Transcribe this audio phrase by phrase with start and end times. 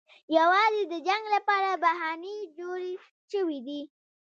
[0.37, 2.93] یوازې د جنګ لپاره بهانې جوړې
[3.31, 3.81] شوې دي.